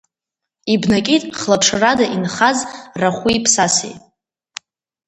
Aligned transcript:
Ибнакит 0.73 1.23
хлаԥшрада 1.39 2.05
инхаз 2.15 2.57
рахәи-ԥсасеи. 2.99 3.95